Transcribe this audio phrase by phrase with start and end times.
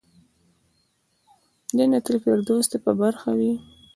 [1.77, 3.51] جنت الفردوس دې په برخه وي.